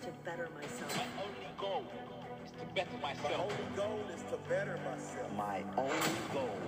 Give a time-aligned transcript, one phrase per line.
[0.00, 0.96] to better myself.
[0.96, 1.84] My only goal
[2.42, 3.32] is to better myself.
[3.38, 5.32] only goal is to better myself.
[5.36, 6.58] My only goal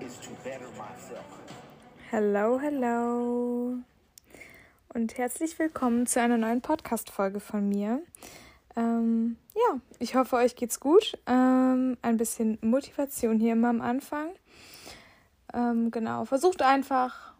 [0.00, 1.26] is to better myself.
[2.10, 3.74] Hello, hello.
[4.94, 8.00] Und herzlich willkommen zu einer neuen Podcast-Folge von mir.
[8.74, 11.18] Ähm, ja, ich hoffe, euch geht's gut.
[11.26, 14.30] Ähm, ein bisschen Motivation hier immer am Anfang.
[15.52, 17.34] Ähm, genau, versucht einfach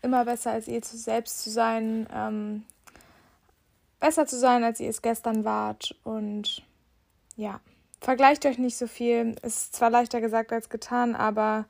[0.00, 2.08] immer besser als ihr zu selbst zu sein.
[2.10, 2.64] Ähm,
[4.04, 5.96] besser zu sein, als ihr es gestern wart.
[6.04, 6.62] Und
[7.36, 7.60] ja,
[8.02, 9.34] vergleicht euch nicht so viel.
[9.40, 11.64] Ist zwar leichter gesagt als getan, aber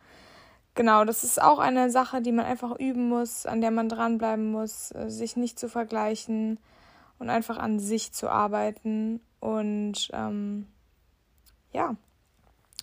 [0.74, 4.50] genau, das ist auch eine Sache, die man einfach üben muss, an der man dranbleiben
[4.50, 6.58] muss, äh, sich nicht zu vergleichen
[7.20, 9.20] und einfach an sich zu arbeiten.
[9.38, 10.66] Und ähm,
[11.72, 11.94] ja,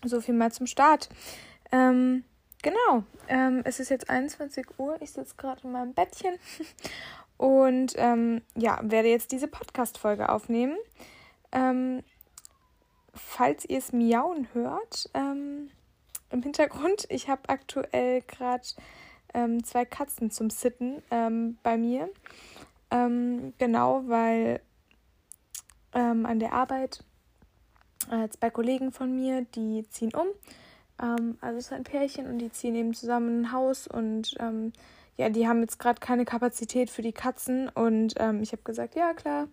[0.06, 1.10] so viel mal zum Start.
[1.74, 2.24] Ähm,
[2.62, 4.96] genau, ähm, es ist jetzt 21 Uhr.
[5.02, 6.36] Ich sitze gerade in meinem Bettchen
[7.42, 10.78] und ähm, ja, werde jetzt diese Podcast-Folge aufnehmen.
[11.52, 12.04] Ähm,
[13.16, 15.72] falls ihr es miauen hört, ähm,
[16.30, 18.68] im Hintergrund, ich habe aktuell gerade
[19.34, 22.12] ähm, zwei Katzen zum Sitten ähm, bei mir.
[22.92, 24.62] Ähm, genau, weil
[25.94, 27.04] an der Arbeit
[28.10, 30.28] äh, zwei Kollegen von mir, die ziehen um.
[31.42, 34.38] Also es ist ein Pärchen und die ziehen eben zusammen in ein Haus und
[35.18, 38.96] ja, die haben jetzt gerade keine Kapazität für die Katzen und ähm, ich habe gesagt,
[38.96, 39.48] ja klar,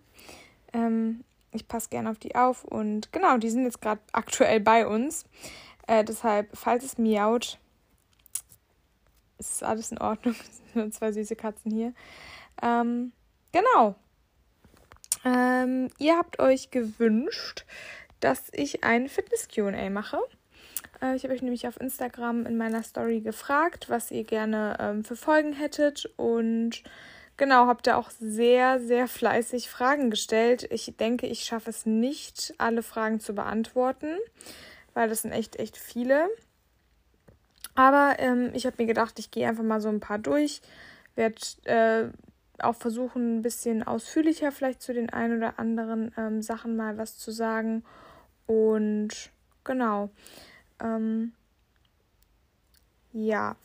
[0.73, 4.87] ähm, ich passe gerne auf die auf und genau, die sind jetzt gerade aktuell bei
[4.87, 5.25] uns.
[5.87, 7.57] Äh, deshalb, falls es miaut,
[9.39, 10.35] ist alles in Ordnung.
[10.49, 11.93] Es sind nur zwei süße Katzen hier.
[12.61, 13.11] Ähm,
[13.51, 13.95] genau.
[15.25, 17.65] Ähm, ihr habt euch gewünscht,
[18.19, 20.19] dass ich ein Fitness-QA mache.
[21.01, 25.03] Äh, ich habe euch nämlich auf Instagram in meiner Story gefragt, was ihr gerne ähm,
[25.03, 26.05] für Folgen hättet.
[26.17, 26.83] Und
[27.37, 30.67] genau, habt ihr auch sehr, sehr fleißig Fragen gestellt.
[30.71, 34.17] Ich denke, ich schaffe es nicht, alle Fragen zu beantworten,
[34.93, 36.29] weil das sind echt, echt viele.
[37.75, 40.61] Aber ähm, ich habe mir gedacht, ich gehe einfach mal so ein paar durch.
[41.15, 42.09] Werde äh,
[42.61, 47.17] auch versuchen, ein bisschen ausführlicher vielleicht zu den ein oder anderen ähm, Sachen mal was
[47.17, 47.83] zu sagen.
[48.47, 49.31] Und
[49.63, 50.09] genau.
[50.81, 51.33] Ähm,
[53.11, 53.55] ja.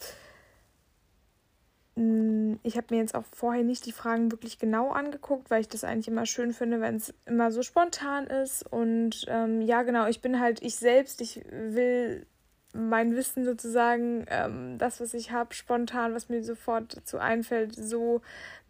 [1.97, 5.69] Mm, Ich habe mir jetzt auch vorher nicht die Fragen wirklich genau angeguckt, weil ich
[5.69, 8.67] das eigentlich immer schön finde, wenn es immer so spontan ist.
[8.71, 11.21] Und ähm, ja, genau, ich bin halt ich selbst.
[11.21, 12.27] Ich will
[12.75, 18.21] mein Wissen sozusagen, ähm, das, was ich habe, spontan, was mir sofort dazu einfällt, so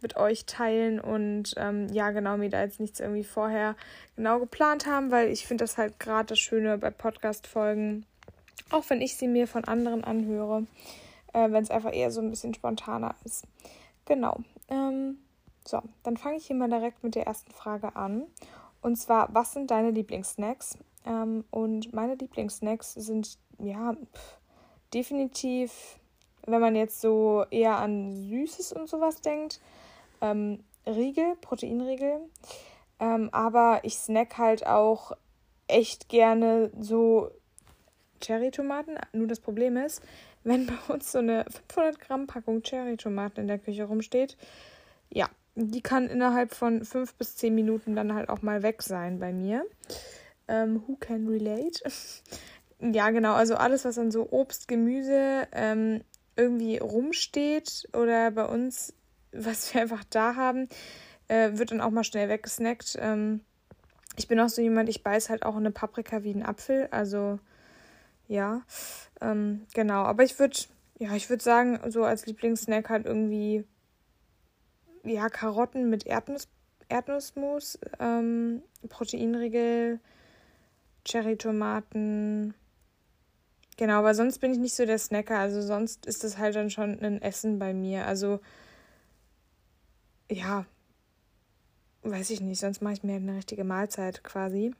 [0.01, 3.75] mit euch teilen und ähm, ja, genau, mir da jetzt nichts irgendwie vorher
[4.15, 8.05] genau geplant haben, weil ich finde das halt gerade das Schöne bei Podcast-Folgen,
[8.69, 10.65] auch wenn ich sie mir von anderen anhöre,
[11.33, 13.45] äh, wenn es einfach eher so ein bisschen spontaner ist.
[14.05, 14.39] Genau.
[14.69, 15.17] Ähm,
[15.65, 18.23] so, dann fange ich hier mal direkt mit der ersten Frage an.
[18.81, 20.77] Und zwar, was sind deine Lieblingssnacks?
[21.05, 24.37] Ähm, und meine Lieblingssnacks sind ja pff,
[24.93, 25.99] definitiv,
[26.45, 29.59] wenn man jetzt so eher an Süßes und sowas denkt,
[30.21, 32.19] ähm, Riegel, Proteinriegel.
[32.99, 35.11] Ähm, aber ich snack halt auch
[35.67, 37.31] echt gerne so
[38.25, 38.97] Cherry-Tomaten.
[39.13, 40.01] Nur das Problem ist,
[40.43, 44.37] wenn bei uns so eine 500 Gramm Packung Cherry-Tomaten in der Küche rumsteht,
[45.09, 49.19] ja, die kann innerhalb von 5 bis 10 Minuten dann halt auch mal weg sein
[49.19, 49.65] bei mir.
[50.47, 51.81] Ähm, who can relate?
[52.79, 56.01] ja, genau, also alles, was an so Obst, Gemüse ähm,
[56.35, 58.93] irgendwie rumsteht oder bei uns,
[59.31, 60.67] was wir einfach da haben,
[61.27, 62.97] äh, wird dann auch mal schnell weggesnackt.
[62.99, 63.41] Ähm,
[64.17, 67.39] ich bin auch so jemand, ich beiß halt auch eine Paprika wie ein Apfel, also
[68.27, 68.61] ja,
[69.21, 70.03] ähm, genau.
[70.03, 70.57] Aber ich würde,
[70.99, 73.65] ja, ich würde sagen, so als Lieblingssnack halt irgendwie,
[75.03, 76.47] ja, Karotten mit Erdnuss,
[76.89, 79.99] Erdnussmus, ähm, Proteinriegel,
[81.05, 82.53] Cherry-Tomaten.
[83.77, 85.37] Genau, aber sonst bin ich nicht so der Snacker.
[85.37, 88.05] Also sonst ist das halt dann schon ein Essen bei mir.
[88.05, 88.39] Also,
[90.31, 90.65] ja,
[92.03, 92.59] weiß ich nicht.
[92.59, 94.73] Sonst mache ich mir halt eine richtige Mahlzeit quasi.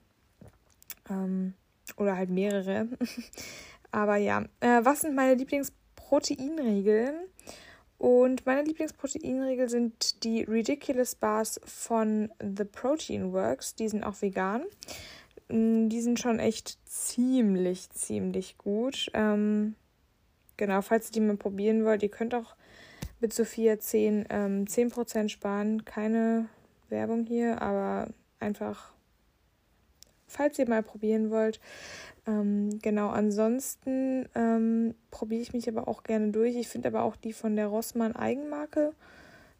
[1.09, 1.53] Ähm,
[1.97, 2.87] oder halt mehrere.
[3.91, 7.13] aber ja, äh, was sind meine Lieblingsproteinriegel?
[7.97, 13.75] Und meine Lieblingsproteinriegel sind die Ridiculous Bars von The Protein Works.
[13.75, 14.63] Die sind auch vegan.
[15.49, 19.09] Mm, Die sind schon echt ziemlich, ziemlich gut.
[19.13, 19.75] Ähm,
[20.57, 22.55] genau, falls ihr die mal probieren wollt, ihr könnt auch
[23.21, 25.85] mit Sophia 10, ähm, 10% sparen.
[25.85, 26.49] Keine
[26.89, 28.09] Werbung hier, aber
[28.39, 28.93] einfach,
[30.35, 31.59] falls ihr mal probieren wollt.
[32.27, 36.55] Ähm, genau, ansonsten ähm, probiere ich mich aber auch gerne durch.
[36.55, 38.93] Ich finde aber auch die von der Rossmann Eigenmarke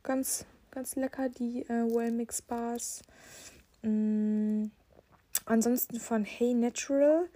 [0.04, 3.04] ganz, ganz lecker, die äh, Wellmix Bars.
[3.84, 4.66] Mm,
[5.46, 7.28] ansonsten von Hey Natural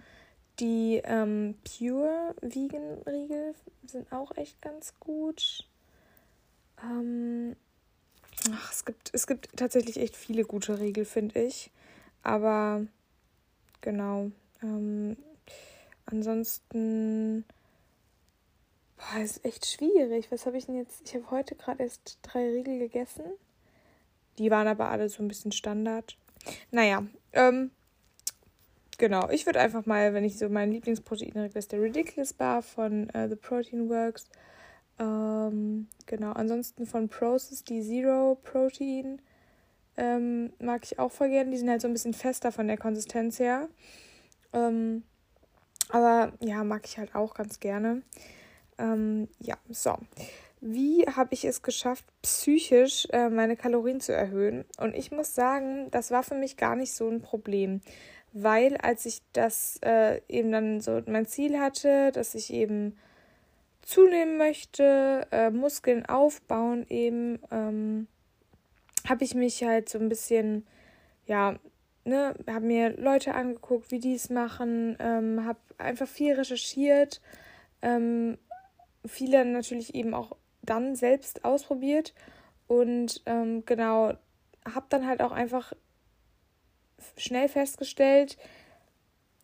[0.60, 3.54] die ähm, Pure Vegan Riegel
[3.86, 5.66] sind auch echt ganz gut.
[6.82, 7.56] Ähm,
[8.52, 11.70] ach, es gibt es gibt tatsächlich echt viele gute Riegel, finde ich.
[12.22, 12.86] Aber
[13.80, 14.30] genau.
[14.62, 15.16] Ähm,
[16.06, 17.44] ansonsten
[18.96, 20.30] boah, ist echt schwierig.
[20.30, 21.02] Was habe ich denn jetzt?
[21.04, 23.24] Ich habe heute gerade erst drei Riegel gegessen.
[24.38, 26.16] Die waren aber alle so ein bisschen Standard.
[26.70, 27.70] Naja, ähm,
[28.98, 29.28] genau.
[29.30, 33.28] Ich würde einfach mal, wenn ich so mein Lieblingsproteinriegel ist der Ridiculous Bar von uh,
[33.28, 34.28] The Protein Works.
[34.98, 36.32] Ähm, genau.
[36.32, 39.20] Ansonsten von Process die Zero Protein.
[40.00, 41.50] Ähm, mag ich auch voll gerne.
[41.50, 43.68] Die sind halt so ein bisschen fester von der Konsistenz her.
[44.54, 45.02] Ähm,
[45.90, 48.00] aber ja, mag ich halt auch ganz gerne.
[48.78, 49.98] Ähm, ja, so.
[50.62, 54.64] Wie habe ich es geschafft, psychisch äh, meine Kalorien zu erhöhen?
[54.78, 57.82] Und ich muss sagen, das war für mich gar nicht so ein Problem,
[58.32, 62.96] weil als ich das äh, eben dann so mein Ziel hatte, dass ich eben
[63.82, 68.06] zunehmen möchte, äh, Muskeln aufbauen eben, ähm,
[69.08, 70.66] habe ich mich halt so ein bisschen,
[71.26, 71.58] ja,
[72.04, 77.20] ne, habe mir Leute angeguckt, wie die es machen, ähm, habe einfach viel recherchiert,
[77.82, 78.38] ähm,
[79.06, 82.14] viele natürlich eben auch dann selbst ausprobiert
[82.66, 84.12] und ähm, genau,
[84.64, 85.72] habe dann halt auch einfach
[87.16, 88.36] schnell festgestellt,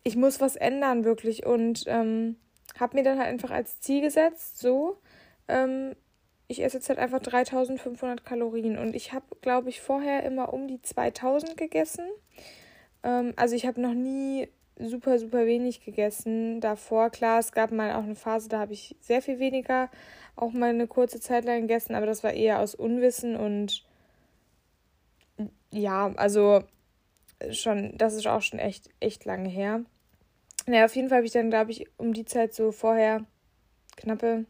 [0.03, 2.37] ich muss was ändern wirklich und ähm,
[2.79, 5.01] habe mir dann halt einfach als Ziel gesetzt, so,
[5.47, 5.95] ähm,
[6.47, 10.67] ich esse jetzt halt einfach 3500 Kalorien und ich habe, glaube ich, vorher immer um
[10.67, 12.05] die 2000 gegessen.
[13.03, 14.47] Ähm, also ich habe noch nie
[14.79, 17.09] super, super wenig gegessen davor.
[17.09, 19.89] Klar, es gab mal auch eine Phase, da habe ich sehr viel weniger,
[20.35, 23.83] auch mal eine kurze Zeit lang gegessen, aber das war eher aus Unwissen und
[25.71, 26.63] ja, also
[27.51, 29.81] schon, das ist auch schon echt, echt lange her.
[30.65, 33.25] Naja, auf jeden Fall habe ich dann, glaube ich, um die Zeit so vorher
[33.95, 34.45] knappe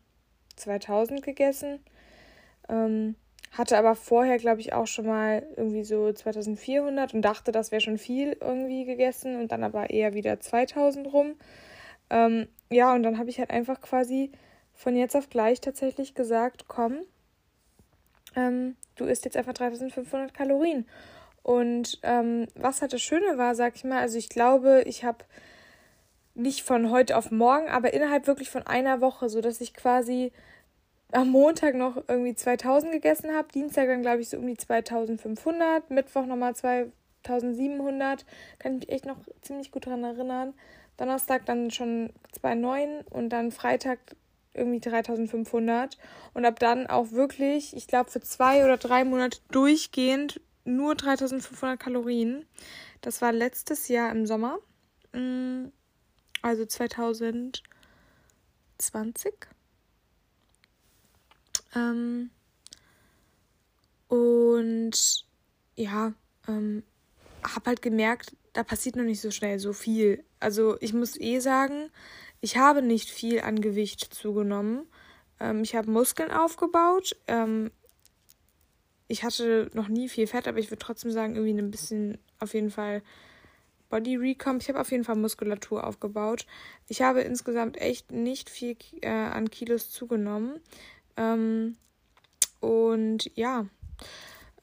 [0.57, 1.80] 2000 gegessen.
[2.69, 3.15] Ähm,
[3.57, 7.81] hatte aber vorher, glaube ich, auch schon mal irgendwie so 2400 und dachte, das wäre
[7.81, 11.36] schon viel irgendwie gegessen und dann aber eher wieder 2000 rum.
[12.09, 14.31] Ähm, ja, und dann habe ich halt einfach quasi
[14.74, 17.00] von jetzt auf gleich tatsächlich gesagt, komm,
[18.36, 20.86] ähm, du isst jetzt einfach 3500 Kalorien.
[21.42, 25.24] Und ähm, was halt das Schöne war, sag ich mal, also ich glaube, ich habe
[26.37, 30.31] nicht von heute auf morgen, aber innerhalb wirklich von einer Woche, so dass ich quasi
[31.11, 35.89] am Montag noch irgendwie 2000 gegessen habe, Dienstag dann glaube ich so um die 2500,
[35.89, 38.25] Mittwoch nochmal 2700,
[38.59, 40.53] kann ich mich echt noch ziemlich gut dran erinnern.
[40.97, 42.11] Donnerstag dann schon
[42.41, 43.99] 2,9 und dann Freitag
[44.53, 45.97] irgendwie 3500
[46.33, 51.79] und ab dann auch wirklich, ich glaube für zwei oder drei Monate durchgehend nur 3500
[51.79, 52.45] Kalorien.
[53.01, 54.57] Das war letztes Jahr im Sommer,
[55.13, 55.67] mm,
[56.47, 57.61] also 2020.
[61.75, 62.29] Ähm,
[64.07, 65.25] und
[65.75, 66.13] ja,
[66.47, 66.83] ähm,
[67.44, 70.23] habe halt gemerkt, da passiert noch nicht so schnell so viel.
[70.39, 71.89] Also ich muss eh sagen,
[72.39, 74.88] ich habe nicht viel an Gewicht zugenommen.
[75.39, 77.15] Ähm, ich habe Muskeln aufgebaut.
[77.27, 77.71] Ähm,
[79.07, 82.54] ich hatte noch nie viel Fett, aber ich würde trotzdem sagen, irgendwie ein bisschen auf
[82.54, 83.01] jeden Fall
[83.89, 84.61] Body Recomp.
[84.61, 86.45] Ich habe auf jeden Fall Muskulatur aufgebaut.
[86.87, 90.59] Ich habe insgesamt echt nicht viel äh, an Kilos zugenommen.
[91.15, 91.77] Ähm,
[92.59, 93.65] und ja,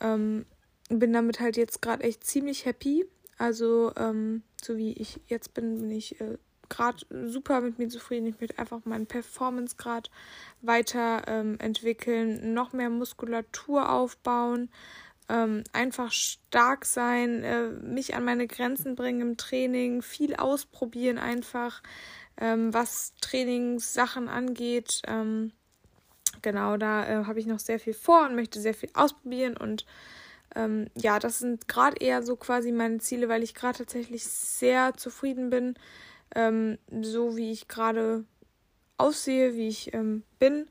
[0.00, 0.47] ähm,
[0.88, 3.07] bin damit halt jetzt gerade echt ziemlich happy.
[3.38, 6.38] Also, ähm, so wie ich jetzt bin, bin ich äh,
[6.69, 8.26] gerade super mit mir zufrieden.
[8.26, 10.11] Ich möchte einfach meinen Performance grad
[10.62, 11.59] weiter ähm,
[12.52, 14.71] noch mehr Muskulatur aufbauen,
[15.28, 21.83] ähm, einfach stark sein, äh, mich an meine Grenzen bringen im Training, viel ausprobieren einfach,
[22.37, 25.02] ähm, was Trainingssachen angeht.
[25.07, 25.52] Ähm,
[26.43, 29.87] genau, da äh, habe ich noch sehr viel vor und möchte sehr viel ausprobieren und
[30.54, 34.95] ähm, ja, das sind gerade eher so quasi meine Ziele, weil ich gerade tatsächlich sehr
[34.95, 35.75] zufrieden bin,
[36.35, 38.25] ähm, so wie ich gerade
[38.99, 40.69] aussehe, wie ich ähm, bin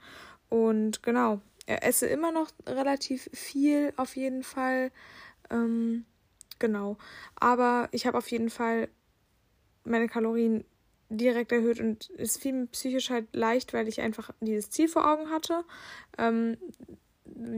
[0.49, 4.91] und genau, esse immer noch relativ viel auf jeden Fall,
[5.49, 6.05] ähm,
[6.59, 6.97] genau,
[7.35, 8.89] aber ich habe auf jeden Fall
[9.83, 10.65] meine Kalorien
[11.09, 15.09] direkt erhöht und es fiel mir psychisch halt leicht, weil ich einfach dieses Ziel vor
[15.09, 15.63] Augen hatte.
[16.17, 16.57] Ähm,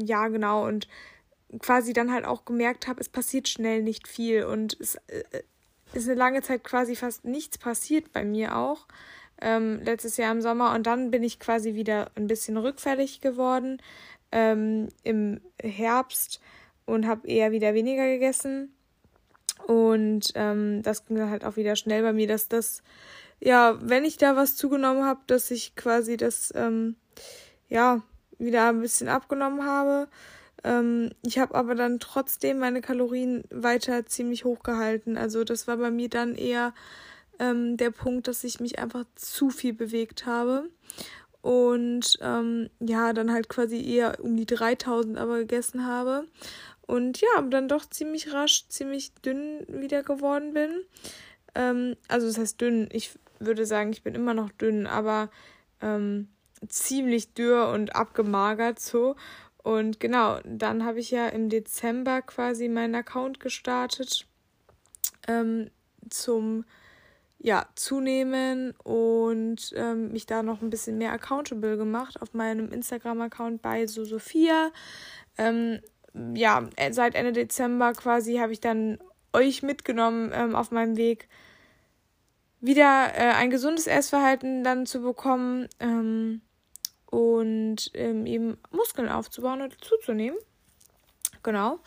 [0.03, 0.67] ja, genau.
[0.67, 0.87] Und
[1.59, 5.23] quasi dann halt auch gemerkt habe, es passiert schnell nicht viel und es äh,
[5.93, 8.87] ist eine lange Zeit quasi fast nichts passiert bei mir auch.
[9.41, 13.81] Ähm, letztes Jahr im Sommer und dann bin ich quasi wieder ein bisschen rückfällig geworden
[14.31, 16.39] ähm, im Herbst
[16.85, 18.73] und habe eher wieder weniger gegessen
[19.67, 22.83] Und ähm, das ging dann halt auch wieder schnell bei mir, dass das,
[23.39, 26.95] ja, wenn ich da was zugenommen habe, dass ich quasi das, ähm,
[27.69, 28.03] ja,
[28.37, 30.07] wieder ein bisschen abgenommen habe.
[30.63, 35.17] Ähm, ich habe aber dann trotzdem meine Kalorien weiter ziemlich hoch gehalten.
[35.17, 36.73] Also das war bei mir dann eher
[37.39, 40.69] ähm, der Punkt, dass ich mich einfach zu viel bewegt habe.
[41.41, 46.25] Und ähm, ja, dann halt quasi eher um die 3000 aber gegessen habe.
[46.81, 50.83] Und ja, dann doch ziemlich rasch, ziemlich dünn wieder geworden bin.
[51.53, 55.29] Ähm, also das heißt dünn, ich würde sagen, ich bin immer noch dünn, aber
[55.81, 56.29] ähm,
[56.67, 59.15] ziemlich dürr und abgemagert so.
[59.63, 64.27] Und genau, dann habe ich ja im Dezember quasi meinen Account gestartet
[65.27, 65.71] ähm,
[66.09, 66.65] zum
[67.45, 73.61] ja, zunehmen und ähm, mich da noch ein bisschen mehr accountable gemacht auf meinem Instagram-Account
[73.61, 74.71] bei So Sophia.
[75.37, 75.79] Ähm,
[76.33, 78.97] ja, äh, seit Ende Dezember quasi habe ich dann
[79.31, 81.29] euch mitgenommen ähm, auf meinem Weg,
[82.61, 86.41] wieder äh, ein gesundes Essverhalten dann zu bekommen ähm,
[87.05, 90.39] und ähm, eben Muskeln aufzubauen und zuzunehmen.
[91.43, 91.77] Genau.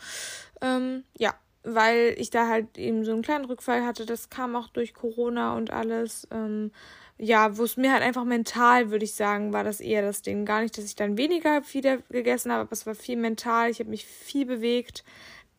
[0.61, 4.05] Ähm, ja, weil ich da halt eben so einen kleinen Rückfall hatte.
[4.05, 6.27] Das kam auch durch Corona und alles.
[6.31, 6.71] Ähm,
[7.17, 10.45] ja, wo es mir halt einfach mental, würde ich sagen, war das eher das Ding.
[10.45, 13.69] Gar nicht, dass ich dann weniger wieder gegessen habe, aber es war viel mental.
[13.69, 15.03] Ich habe mich viel bewegt.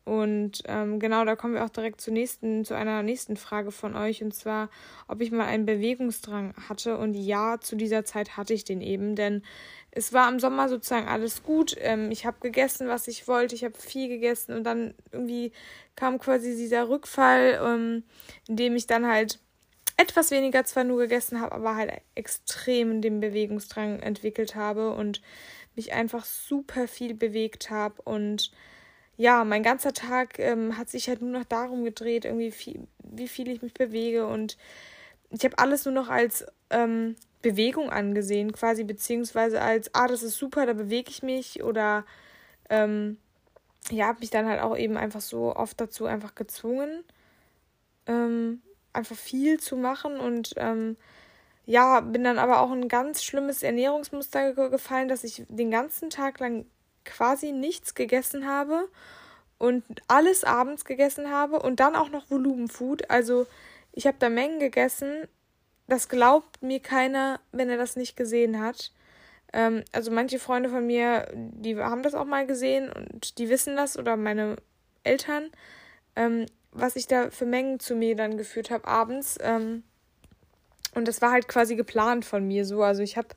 [0.03, 3.95] Und ähm, genau, da kommen wir auch direkt zur nächsten, zu einer nächsten Frage von
[3.95, 4.23] euch.
[4.23, 4.69] Und zwar,
[5.07, 6.97] ob ich mal einen Bewegungsdrang hatte.
[6.97, 9.43] Und ja, zu dieser Zeit hatte ich den eben, denn
[9.91, 11.75] es war im Sommer sozusagen alles gut.
[11.79, 13.55] Ähm, ich habe gegessen, was ich wollte.
[13.55, 15.51] Ich habe viel gegessen und dann irgendwie
[15.95, 18.03] kam quasi dieser Rückfall, ähm,
[18.47, 19.39] in dem ich dann halt
[19.97, 25.21] etwas weniger zwar nur gegessen habe, aber halt extrem den Bewegungsdrang entwickelt habe und
[25.75, 28.51] mich einfach super viel bewegt habe und
[29.17, 33.27] ja, mein ganzer Tag ähm, hat sich halt nur noch darum gedreht, irgendwie viel, wie
[33.27, 34.57] viel ich mich bewege und
[35.29, 40.37] ich habe alles nur noch als ähm, Bewegung angesehen, quasi beziehungsweise als ah, das ist
[40.37, 42.05] super, da bewege ich mich oder
[42.69, 43.17] ähm,
[43.89, 47.03] ja, habe mich dann halt auch eben einfach so oft dazu einfach gezwungen,
[48.07, 48.61] ähm,
[48.93, 50.97] einfach viel zu machen und ähm,
[51.65, 56.39] ja, bin dann aber auch ein ganz schlimmes Ernährungsmuster gefallen, dass ich den ganzen Tag
[56.39, 56.65] lang
[57.05, 58.87] quasi nichts gegessen habe
[59.57, 63.09] und alles abends gegessen habe und dann auch noch Volumenfood.
[63.09, 63.47] Also
[63.93, 65.27] ich habe da Mengen gegessen.
[65.87, 68.91] Das glaubt mir keiner, wenn er das nicht gesehen hat.
[69.53, 73.75] Ähm, also manche Freunde von mir, die haben das auch mal gesehen und die wissen
[73.75, 74.55] das oder meine
[75.03, 75.49] Eltern.
[76.15, 79.37] Ähm, was ich da für Mengen zu mir dann geführt habe abends.
[79.41, 79.83] Ähm,
[80.95, 82.83] und das war halt quasi geplant von mir so.
[82.83, 83.29] Also ich habe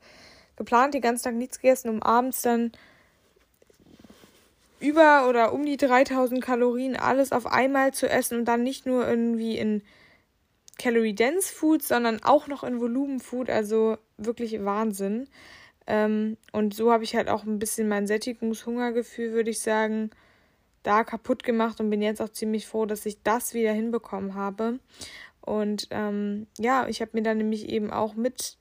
[0.57, 2.73] geplant, den ganzen Tag nichts gegessen, um abends dann
[4.81, 9.07] über oder um die 3000 Kalorien alles auf einmal zu essen und dann nicht nur
[9.07, 9.83] irgendwie in
[10.85, 13.49] Calorie Dense Food, sondern auch noch in Volumen Food.
[13.49, 15.29] Also wirklich Wahnsinn.
[15.87, 20.11] Ähm, und so habe ich halt auch ein bisschen mein Sättigungshungergefühl, würde ich sagen,
[20.83, 24.79] da kaputt gemacht und bin jetzt auch ziemlich froh, dass ich das wieder hinbekommen habe.
[25.41, 28.59] Und ähm, ja, ich habe mir dann nämlich eben auch mit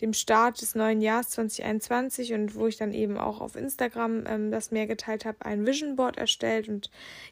[0.00, 4.50] dem Start des neuen Jahres 2021 und wo ich dann eben auch auf Instagram ähm,
[4.50, 6.68] das mehr geteilt habe, ein Vision Board erstellt.
[6.68, 6.90] Und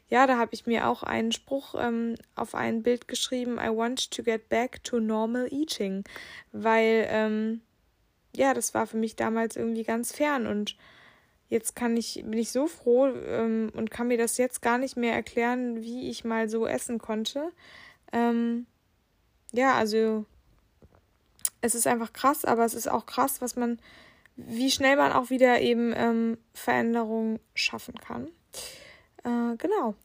[0.09, 4.11] ja, da habe ich mir auch einen Spruch ähm, auf ein Bild geschrieben, I want
[4.11, 6.03] to get back to normal eating.
[6.51, 7.61] Weil, ähm,
[8.35, 10.75] ja, das war für mich damals irgendwie ganz fern und
[11.49, 14.97] jetzt kann ich, bin ich so froh ähm, und kann mir das jetzt gar nicht
[14.97, 17.51] mehr erklären, wie ich mal so essen konnte.
[18.11, 18.65] Ähm,
[19.53, 20.25] ja, also
[21.61, 23.79] es ist einfach krass, aber es ist auch krass, was man,
[24.35, 28.27] wie schnell man auch wieder eben ähm, Veränderungen schaffen kann.
[29.23, 29.95] Äh, genau.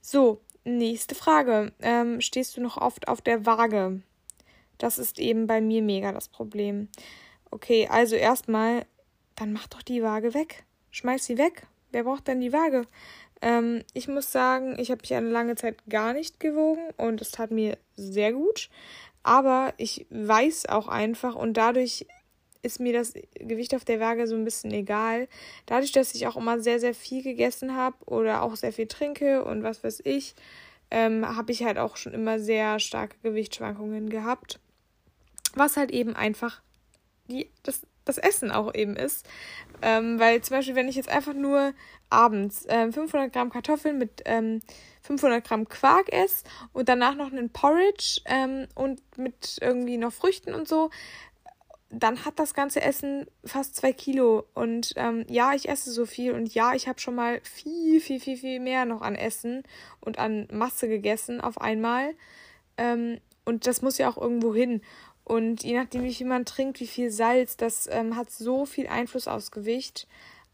[0.00, 1.72] So, nächste Frage.
[1.80, 4.02] Ähm, stehst du noch oft auf der Waage?
[4.78, 6.88] Das ist eben bei mir mega das Problem.
[7.50, 8.86] Okay, also erstmal,
[9.34, 11.66] dann mach doch die Waage weg schmeiß sie weg.
[11.90, 12.86] Wer braucht denn die Waage?
[13.40, 17.30] Ähm, ich muss sagen, ich habe mich eine lange Zeit gar nicht gewogen und es
[17.30, 18.68] tat mir sehr gut.
[19.28, 22.06] Aber ich weiß auch einfach und dadurch
[22.62, 25.28] ist mir das Gewicht auf der Waage so ein bisschen egal.
[25.66, 29.44] Dadurch, dass ich auch immer sehr, sehr viel gegessen habe oder auch sehr viel trinke
[29.44, 30.34] und was weiß ich,
[30.90, 34.60] ähm, habe ich halt auch schon immer sehr starke Gewichtsschwankungen gehabt.
[35.52, 36.62] Was halt eben einfach
[37.26, 39.26] die, das, das Essen auch eben ist.
[39.82, 41.72] Ähm, weil zum Beispiel, wenn ich jetzt einfach nur
[42.10, 44.60] abends ähm, 500 Gramm Kartoffeln mit ähm,
[45.02, 50.54] 500 Gramm Quark esse und danach noch einen Porridge ähm, und mit irgendwie noch Früchten
[50.54, 50.90] und so
[51.90, 54.44] dann hat das ganze Essen fast zwei Kilo.
[54.54, 58.20] Und ähm, ja, ich esse so viel und ja, ich habe schon mal viel, viel,
[58.20, 59.62] viel, viel mehr noch an Essen
[60.00, 62.14] und an Masse gegessen auf einmal.
[62.76, 64.82] Ähm, und das muss ja auch irgendwo hin.
[65.28, 68.88] Und je nachdem, wie viel man trinkt, wie viel Salz, das ähm, hat so viel
[68.88, 70.08] Einfluss aufs Gewicht.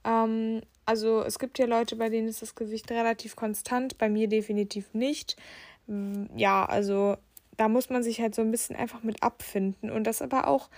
[0.05, 4.29] Ähm, also es gibt ja Leute, bei denen ist das Gewicht relativ konstant, bei mir
[4.29, 5.37] definitiv nicht.
[6.37, 7.17] Ja, also
[7.57, 10.71] da muss man sich halt so ein bisschen einfach mit abfinden und das aber auch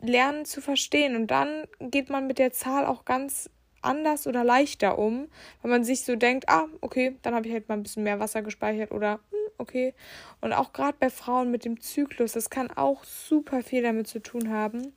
[0.00, 1.16] lernen zu verstehen.
[1.16, 3.50] Und dann geht man mit der Zahl auch ganz
[3.82, 5.28] anders oder leichter um,
[5.62, 8.20] wenn man sich so denkt, ah, okay, dann habe ich halt mal ein bisschen mehr
[8.20, 9.94] Wasser gespeichert oder hm, okay.
[10.40, 14.20] Und auch gerade bei Frauen mit dem Zyklus, das kann auch super viel damit zu
[14.20, 14.92] tun haben.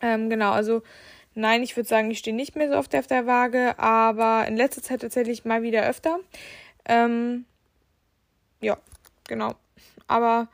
[0.00, 0.82] Ähm, genau, also
[1.34, 4.56] nein, ich würde sagen, ich stehe nicht mehr so oft auf der Waage, aber in
[4.56, 6.18] letzter Zeit tatsächlich mal wieder öfter.
[6.84, 7.44] Ähm,
[8.60, 8.78] ja,
[9.26, 9.54] genau.
[10.06, 10.48] Aber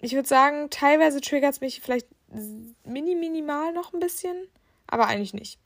[0.00, 2.08] ich würde sagen, teilweise triggert es mich vielleicht
[2.84, 4.36] mini minimal noch ein bisschen,
[4.86, 5.58] aber eigentlich nicht.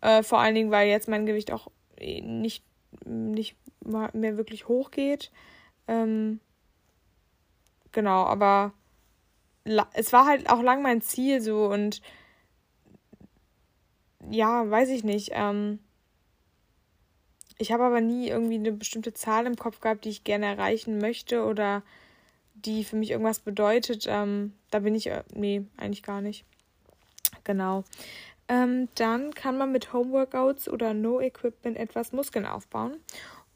[0.00, 2.64] Äh, vor allen Dingen, weil jetzt mein Gewicht auch eh nicht,
[3.04, 5.30] nicht mehr wirklich hoch geht.
[5.88, 6.40] Ähm,
[7.92, 8.72] genau, aber
[9.94, 12.02] es war halt auch lang mein Ziel so und
[14.30, 15.30] ja, weiß ich nicht.
[15.32, 15.78] Ähm,
[17.58, 20.98] ich habe aber nie irgendwie eine bestimmte Zahl im Kopf gehabt, die ich gerne erreichen
[20.98, 21.82] möchte oder
[22.54, 24.06] die für mich irgendwas bedeutet.
[24.08, 26.44] Ähm, da bin ich, äh, nee, eigentlich gar nicht.
[27.44, 27.84] Genau.
[28.48, 32.96] Ähm, dann kann man mit Homeworkouts oder No Equipment etwas Muskeln aufbauen.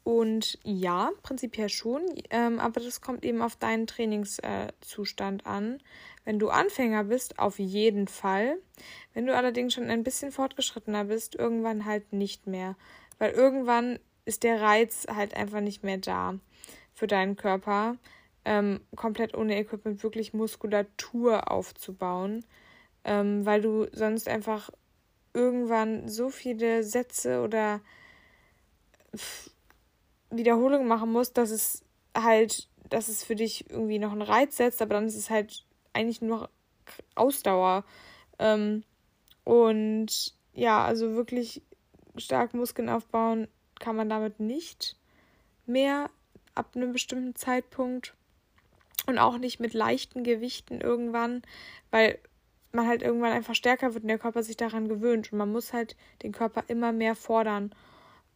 [0.09, 2.01] Und ja, prinzipiell schon,
[2.31, 5.83] ähm, aber das kommt eben auf deinen Trainingszustand äh, an.
[6.25, 8.57] Wenn du Anfänger bist, auf jeden Fall.
[9.13, 12.75] Wenn du allerdings schon ein bisschen fortgeschrittener bist, irgendwann halt nicht mehr.
[13.19, 16.39] Weil irgendwann ist der Reiz halt einfach nicht mehr da
[16.95, 17.95] für deinen Körper
[18.45, 22.43] ähm, komplett ohne Equipment wirklich Muskulatur aufzubauen,
[23.03, 24.71] ähm, weil du sonst einfach
[25.35, 27.81] irgendwann so viele Sätze oder
[30.29, 31.83] Wiederholungen machen musst, dass es
[32.15, 35.65] halt, dass es für dich irgendwie noch einen Reiz setzt, aber dann ist es halt
[35.93, 36.49] eigentlich nur
[37.15, 37.83] Ausdauer.
[38.37, 38.83] Ähm,
[39.43, 41.61] und ja, also wirklich
[42.17, 43.47] stark Muskeln aufbauen
[43.79, 44.97] kann man damit nicht
[45.65, 46.09] mehr
[46.55, 48.13] ab einem bestimmten Zeitpunkt
[49.07, 51.41] und auch nicht mit leichten Gewichten irgendwann,
[51.91, 52.19] weil
[52.71, 55.73] man halt irgendwann einfach stärker wird und der Körper sich daran gewöhnt und man muss
[55.73, 57.73] halt den Körper immer mehr fordern.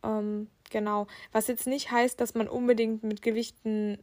[0.03, 1.07] Ähm, genau.
[1.31, 3.97] Was jetzt nicht heißt, dass man unbedingt mit Gewichten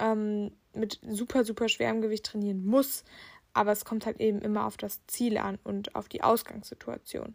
[0.00, 3.04] ähm, mit super, super schwerem Gewicht trainieren muss,
[3.54, 7.34] aber es kommt halt eben immer auf das Ziel an und auf die Ausgangssituation.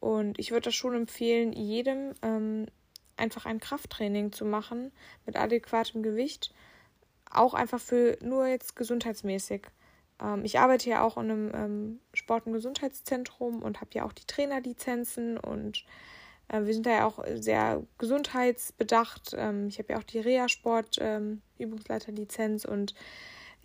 [0.00, 2.66] Und ich würde das schon empfehlen, jedem ähm,
[3.16, 4.92] einfach ein Krafttraining zu machen
[5.24, 6.52] mit adäquatem Gewicht
[7.34, 9.66] auch einfach für nur jetzt gesundheitsmäßig.
[10.22, 14.12] Ähm, ich arbeite ja auch in einem ähm, Sport- und Gesundheitszentrum und habe ja auch
[14.12, 15.84] die Trainerlizenzen und
[16.50, 19.34] wir sind da ja auch sehr gesundheitsbedacht.
[19.36, 22.94] Ähm, ich habe ja auch die Reha-Sport-Übungsleiterlizenz und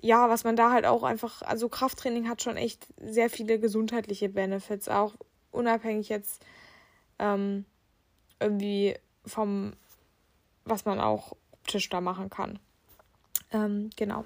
[0.01, 4.29] ja, was man da halt auch einfach, also Krafttraining hat schon echt sehr viele gesundheitliche
[4.29, 5.15] Benefits, auch
[5.51, 6.45] unabhängig jetzt
[7.17, 7.65] ähm,
[8.39, 9.73] irgendwie vom,
[10.63, 12.59] was man auch optisch da machen kann.
[13.51, 14.25] Ähm, genau.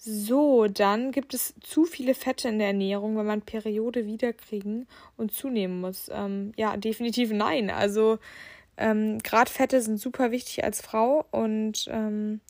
[0.00, 5.32] So, dann gibt es zu viele Fette in der Ernährung, wenn man Periode wiederkriegen und
[5.32, 6.08] zunehmen muss.
[6.12, 7.68] Ähm, ja, definitiv nein.
[7.68, 8.20] Also
[8.76, 12.40] ähm, gerade Fette sind super wichtig als Frau und ähm,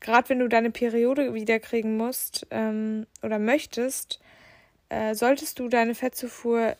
[0.00, 4.18] gerade wenn du deine Periode wiederkriegen musst ähm, oder möchtest,
[4.88, 6.76] äh, solltest du deine Fettzufuhr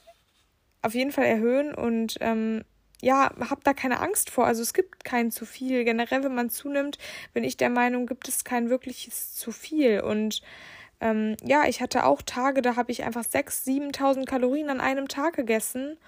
[0.81, 2.65] auf jeden Fall erhöhen und ähm,
[3.03, 4.47] ja, hab da keine Angst vor.
[4.47, 5.85] Also es gibt kein zu viel.
[5.85, 6.99] Generell, wenn man zunimmt,
[7.35, 10.01] bin ich der Meinung, gibt es kein wirkliches zu viel.
[10.01, 10.41] Und
[11.01, 15.09] ähm, ja, ich hatte auch Tage, da habe ich einfach 6.000, 7.000 Kalorien an einem
[15.09, 15.99] Tag gegessen.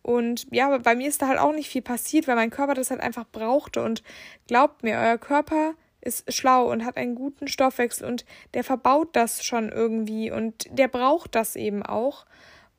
[0.00, 2.90] Und ja, bei mir ist da halt auch nicht viel passiert, weil mein Körper das
[2.90, 3.82] halt einfach brauchte.
[3.82, 4.02] Und
[4.46, 9.44] glaubt mir, euer Körper ist schlau und hat einen guten Stoffwechsel und der verbaut das
[9.44, 12.24] schon irgendwie und der braucht das eben auch.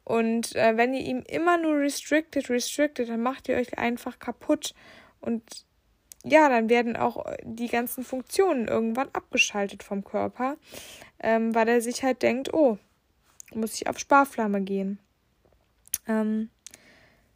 [0.09, 4.73] Und äh, wenn ihr ihm immer nur restricted, restricted, dann macht ihr euch einfach kaputt.
[5.21, 5.43] Und
[6.23, 10.57] ja, dann werden auch die ganzen Funktionen irgendwann abgeschaltet vom Körper,
[11.19, 12.79] ähm, weil er sich halt denkt, oh,
[13.53, 14.97] muss ich auf Sparflamme gehen.
[16.07, 16.49] Ähm,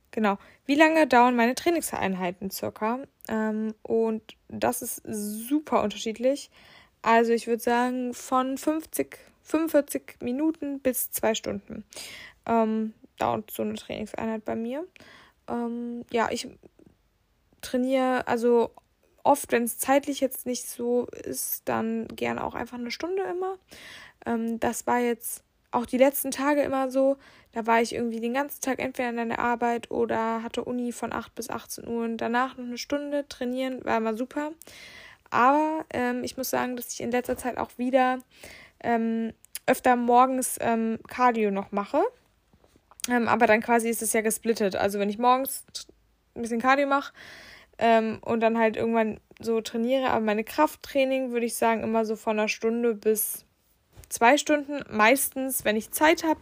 [0.10, 0.40] genau.
[0.66, 3.02] Wie lange dauern meine Trainingseinheiten circa?
[3.28, 6.50] Ähm, und das ist super unterschiedlich.
[7.04, 11.84] Also ich würde sagen von 50, 45 Minuten bis zwei Stunden
[12.46, 14.86] ähm, dauert so eine Trainingseinheit bei mir.
[15.48, 16.48] Ähm, ja, ich
[17.62, 18.72] trainiere also
[19.24, 23.58] oft, wenn es zeitlich jetzt nicht so ist, dann gerne auch einfach eine Stunde immer.
[24.26, 27.18] Ähm, das war jetzt auch die letzten Tage immer so.
[27.52, 31.14] Da war ich irgendwie den ganzen Tag entweder in der Arbeit oder hatte Uni von
[31.14, 34.52] 8 bis 18 Uhr und danach noch eine Stunde trainieren, war immer super.
[35.30, 38.20] Aber ähm, ich muss sagen, dass ich in letzter Zeit auch wieder
[38.82, 39.34] ähm,
[39.66, 42.04] öfter morgens ähm, Cardio noch mache.
[43.10, 44.76] Ähm, aber dann quasi ist es ja gesplittet.
[44.76, 45.66] Also wenn ich morgens
[46.36, 47.14] ein bisschen Cardio mache
[47.78, 52.16] ähm, und dann halt irgendwann so trainiere, aber meine Krafttraining würde ich sagen immer so
[52.16, 53.46] von einer Stunde bis
[54.10, 54.84] zwei Stunden.
[54.90, 56.40] Meistens, wenn ich Zeit habe,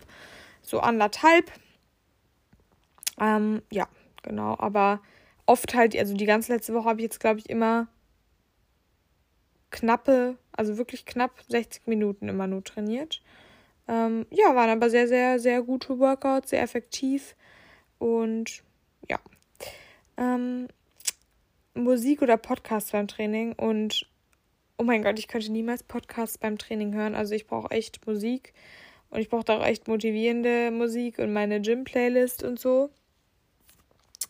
[0.62, 1.52] so anderthalb.
[3.19, 3.88] Ähm, ja,
[4.21, 4.56] genau.
[4.60, 5.02] Aber
[5.45, 7.88] oft halt, also die ganze letzte Woche habe ich jetzt, glaube ich, immer
[9.71, 13.21] knappe, also wirklich knapp 60 Minuten immer nur trainiert.
[13.88, 17.36] Ähm, ja, waren aber sehr, sehr, sehr gute Workouts, sehr effektiv.
[18.00, 18.63] Und
[19.10, 19.20] ja.
[20.17, 20.67] Ähm,
[21.74, 24.06] Musik oder Podcast beim Training und
[24.78, 27.15] oh mein Gott, ich könnte niemals Podcasts beim Training hören.
[27.15, 28.54] Also ich brauche echt Musik
[29.10, 32.89] und ich brauche auch echt motivierende Musik und meine Gym-Playlist und so.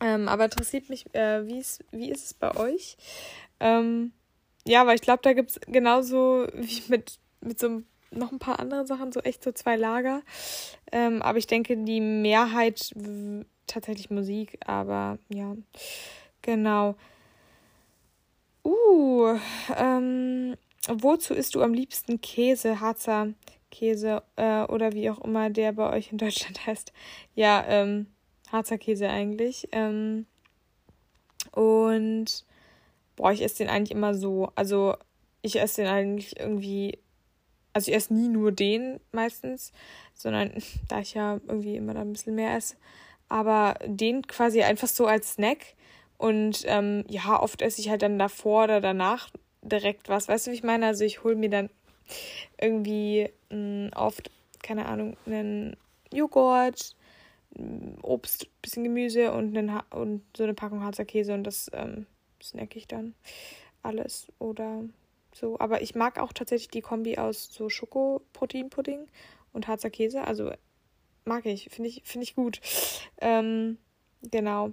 [0.02, 2.98] Ähm, aber interessiert mich, äh, wie, ist, es bei euch?
[3.60, 4.12] Ähm,
[4.68, 8.60] ja, weil ich glaube, da gibt es genauso wie mit, mit so noch ein paar
[8.60, 10.22] andere Sachen, so echt so zwei Lager.
[10.92, 12.94] Ähm, aber ich denke, die Mehrheit
[13.68, 15.56] tatsächlich Musik, aber ja,
[16.42, 16.96] genau.
[18.64, 19.38] Uh,
[19.76, 20.56] ähm,
[20.88, 23.30] wozu isst du am liebsten Käse, Harzer
[23.72, 26.94] Käse äh, oder wie auch immer der bei euch in Deutschland heißt?
[27.34, 28.08] Ja, ähm,
[28.52, 29.70] Harzer Käse eigentlich.
[29.72, 30.26] Ähm,
[31.52, 32.46] und
[33.16, 34.52] boah, ich esse den eigentlich immer so.
[34.56, 34.96] Also
[35.42, 37.00] ich esse den eigentlich irgendwie,
[37.74, 39.72] also ich esse nie nur den meistens,
[40.14, 40.52] sondern
[40.88, 42.76] da ich ja irgendwie immer da ein bisschen mehr esse,
[43.30, 45.76] aber den quasi einfach so als Snack
[46.18, 49.30] und ähm, ja, oft esse ich halt dann davor oder danach
[49.64, 50.28] direkt was.
[50.28, 50.86] Weißt du, wie ich meine?
[50.86, 51.70] Also ich hole mir dann
[52.60, 54.30] irgendwie mh, mm, oft,
[54.62, 55.76] keine Ahnung, einen
[56.14, 56.96] Joghurt,
[57.58, 62.06] mm, Obst, bisschen Gemüse und, einen und so eine Packung Harzer Käse und das ähm,
[62.42, 63.16] snack ich dann
[63.82, 64.84] alles oder
[65.34, 65.60] so.
[65.60, 69.08] Aber ich mag auch tatsächlich die Kombi aus so Schoko-Proteinpudding
[69.54, 70.24] und Harzer Käse.
[70.26, 70.52] Also
[71.26, 72.60] mag ich, finde ich, finde ich gut.
[73.20, 73.78] Ähm,
[74.22, 74.72] genau.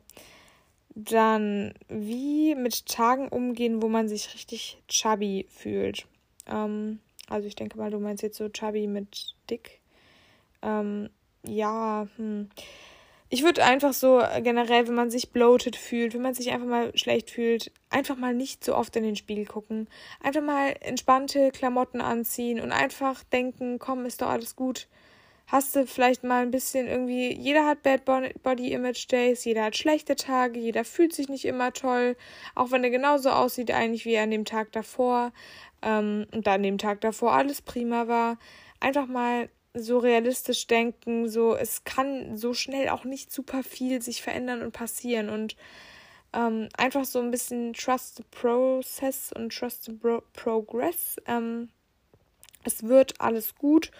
[0.95, 6.07] Dann, wie mit Tagen umgehen, wo man sich richtig chubby fühlt.
[6.47, 9.81] Ähm, also ich denke mal, du meinst jetzt so chubby mit dick.
[10.63, 11.11] Ähm,
[11.47, 12.51] ja, hm.
[13.31, 16.97] Ich würde einfach so generell, wenn man sich bloated fühlt, wenn man sich einfach mal
[16.97, 19.89] schlecht fühlt, einfach mal nicht so oft in den Spiegel gucken.
[20.23, 24.89] Einfach mal entspannte Klamotten anziehen und einfach denken, komm, ist doch alles gut
[25.49, 29.77] hast du vielleicht mal ein bisschen irgendwie, jeder hat Bad Body Image Days, jeder hat
[29.77, 32.17] schlechte Tage, jeder fühlt sich nicht immer toll,
[32.55, 35.33] auch wenn er genauso aussieht eigentlich wie an dem Tag davor
[35.83, 38.39] ähm, und dann dem Tag davor alles prima war.
[38.81, 44.23] Einfach mal so realistisch denken, so es kann so schnell auch nicht super viel sich
[44.23, 45.57] verändern und passieren und
[46.33, 51.17] ähm, einfach so ein bisschen Trust the Process und Trust the Pro Progress.
[51.27, 51.71] Ähm,
[52.65, 53.91] es wird alles gut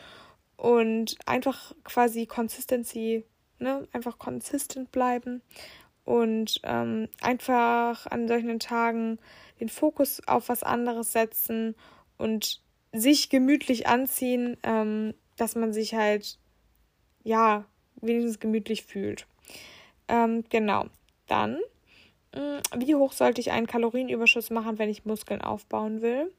[0.57, 3.25] und einfach quasi Consistency,
[3.59, 5.41] ne, einfach consistent bleiben
[6.05, 9.19] und ähm, einfach an solchen Tagen
[9.61, 11.75] den Fokus auf was anderes setzen
[12.17, 12.61] und
[12.93, 16.39] sich gemütlich anziehen, ähm, dass man sich halt
[17.25, 17.65] ja
[18.01, 19.27] wenigstens gemütlich fühlt.
[20.09, 20.87] Ähm, genau.
[21.27, 21.59] Dann,
[22.35, 26.33] mh, mm, wie hoch sollte ich einen Kalorienüberschuss machen, wenn ich Muskeln aufbauen will?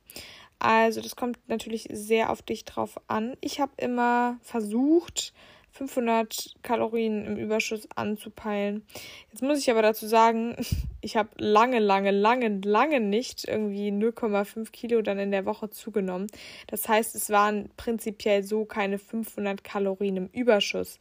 [0.60, 3.38] Also das kommt natürlich sehr auf dich drauf an.
[3.40, 5.34] Ich habe immer versucht,
[5.80, 8.86] 500 Kalorien im Überschuss anzupeilen.
[9.32, 10.58] Jetzt muss ich aber dazu sagen,
[11.02, 16.28] ich habe lange, lange, lange, lange nicht irgendwie 0,5 Kilo dann in der Woche zugenommen.
[16.68, 21.00] Das heißt, es waren prinzipiell so keine 500 Kalorien im Überschuss.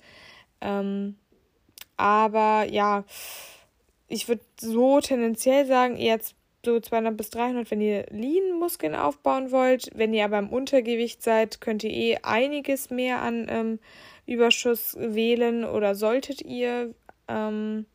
[0.61, 1.17] Ähm,
[1.97, 3.05] aber ja,
[4.07, 6.21] ich würde so tendenziell sagen, eher
[6.65, 9.91] so 200 bis 300, wenn ihr Lean-Muskeln aufbauen wollt.
[9.95, 13.79] Wenn ihr aber im Untergewicht seid, könnt ihr eh einiges mehr an ähm,
[14.29, 16.95] Überschuss wählen oder solltet ihr,
[17.27, 17.87] ähm,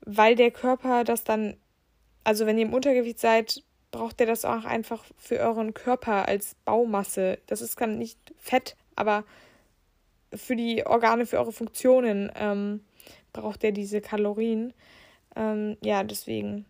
[0.00, 1.56] weil der Körper das dann,
[2.24, 6.54] also wenn ihr im Untergewicht seid, braucht ihr das auch einfach für euren Körper als
[6.64, 7.38] Baumasse.
[7.46, 9.24] Das ist kann nicht Fett, aber
[10.32, 12.84] für die Organe, für eure Funktionen ähm,
[13.32, 14.72] braucht ihr diese Kalorien.
[15.36, 16.66] Ähm, ja, deswegen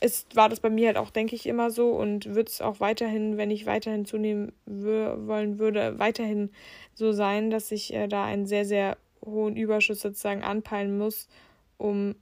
[0.00, 2.80] ist, war das bei mir halt auch, denke ich, immer so und wird es auch
[2.80, 6.50] weiterhin, wenn ich weiterhin zunehmen wollen würde, weiterhin
[6.94, 11.28] so sein, dass ich äh, da einen sehr, sehr hohen Überschuss sozusagen anpeilen muss,
[11.76, 12.14] um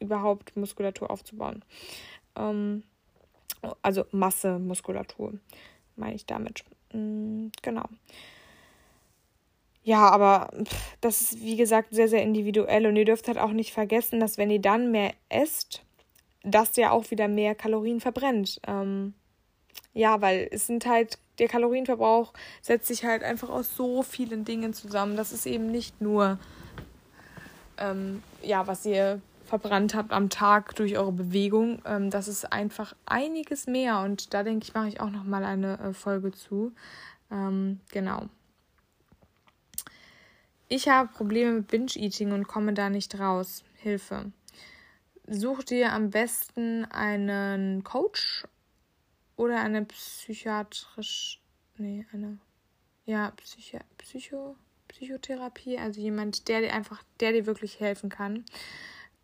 [0.00, 1.64] überhaupt Muskulatur aufzubauen.
[2.36, 2.82] Ähm,
[3.82, 5.34] also Masse Muskulatur,
[5.96, 6.64] meine ich damit.
[6.92, 7.84] Mhm, genau.
[9.82, 13.52] ja, aber pff, das ist wie gesagt sehr, sehr individuell und ihr dürft halt auch
[13.52, 15.84] nicht vergessen, dass wenn ihr dann mehr esst,
[16.46, 18.60] das ja auch wieder mehr Kalorien verbrennt.
[18.66, 19.14] Ähm,
[19.92, 22.32] ja, weil es sind halt, der Kalorienverbrauch
[22.62, 25.16] setzt sich halt einfach aus so vielen Dingen zusammen.
[25.16, 26.38] Das ist eben nicht nur,
[27.78, 31.80] ähm, ja, was ihr verbrannt habt am Tag durch eure Bewegung.
[31.84, 35.44] Ähm, das ist einfach einiges mehr und da denke ich, mache ich auch noch mal
[35.44, 36.72] eine äh, Folge zu.
[37.30, 38.26] Ähm, genau.
[40.68, 43.62] Ich habe Probleme mit Binge-Eating und komme da nicht raus.
[43.76, 44.32] Hilfe.
[45.28, 48.46] Such dir am besten einen Coach
[49.36, 51.40] oder eine psychiatrisch,
[51.78, 52.38] nee, eine,
[53.06, 54.56] ja, Psychi Psycho,
[54.88, 58.44] Psychotherapie, also jemand, der dir einfach, der dir wirklich helfen kann.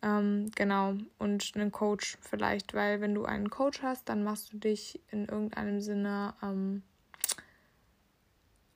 [0.01, 4.57] Ähm, genau, und einen Coach vielleicht, weil wenn du einen Coach hast, dann machst du
[4.57, 6.83] dich in irgendeinem Sinne, ähm,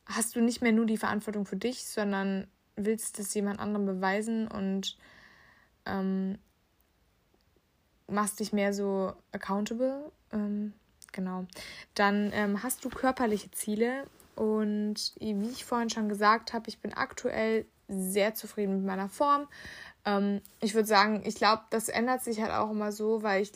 [0.06, 4.48] hast du nicht mehr nur die Verantwortung für dich, sondern willst es jemand anderem beweisen
[4.48, 4.98] und
[5.86, 6.38] ähm,
[8.08, 10.12] machst dich mehr so accountable.
[10.32, 10.74] Ähm,
[11.12, 11.46] genau.
[11.96, 16.94] Dann ähm, hast du körperliche Ziele und wie ich vorhin schon gesagt habe, ich bin
[16.94, 19.48] aktuell sehr zufrieden mit meiner Form.
[20.06, 23.52] Ähm, ich würde sagen, ich glaube, das ändert sich halt auch immer so, weil ich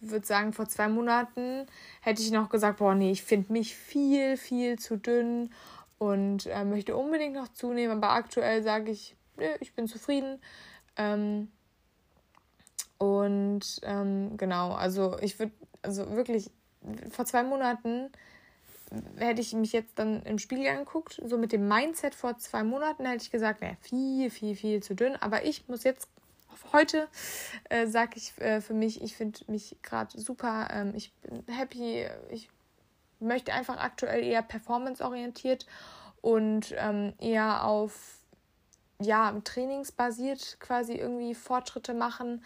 [0.00, 1.66] würde sagen, vor zwei Monaten
[2.00, 5.50] hätte ich noch gesagt, boah, nee, ich finde mich viel, viel zu dünn
[5.98, 10.40] und äh, möchte unbedingt noch zunehmen, aber aktuell sage ich, nö, ich bin zufrieden.
[10.96, 11.48] Ähm,
[12.98, 15.52] und ähm, genau, also ich würde,
[15.82, 16.50] also wirklich,
[17.10, 18.10] vor zwei Monaten
[19.16, 23.06] hätte ich mich jetzt dann im Spiegel angeguckt, so mit dem Mindset vor zwei Monaten
[23.06, 25.16] hätte ich gesagt, naja, viel, viel, viel zu dünn.
[25.16, 26.08] Aber ich muss jetzt,
[26.72, 27.08] heute
[27.70, 32.06] äh, sage ich äh, für mich, ich finde mich gerade super, ähm, ich bin happy,
[32.30, 32.48] ich
[33.20, 35.66] möchte einfach aktuell eher performanceorientiert
[36.20, 38.23] und ähm, eher auf
[39.00, 42.44] ja, trainingsbasiert quasi irgendwie Fortschritte machen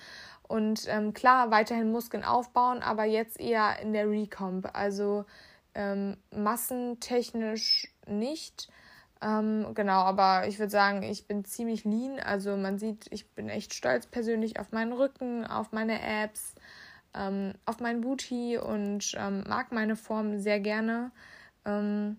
[0.49, 5.27] und ähm, klar weiterhin Muskeln aufbauen, aber jetzt eher in der Recomp, also
[5.75, 8.69] ähm, massentechnisch nicht.
[9.21, 12.21] Ähm, genau, aber ich würde sagen, ich bin ziemlich lean.
[12.21, 16.55] Also man sieht, ich bin echt stolz persönlich auf meinen Rücken, auf meine Abs,
[17.15, 21.11] ähm, auf mein Booty und ähm, mag meine Form sehr gerne.
[21.65, 22.19] Ähm,